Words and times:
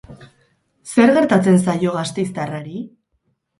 Zer 0.93 1.13
gertatzen 1.17 1.61
zaio 1.67 1.95
gasteiztarrari? 2.01 2.83